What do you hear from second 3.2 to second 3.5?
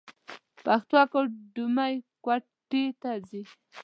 ځم.